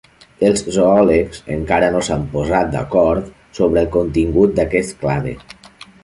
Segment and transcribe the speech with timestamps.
[0.47, 3.27] Els zoòlegs encara no s'han posat d'acord
[3.59, 5.35] sobre el contingut d'aquest clade.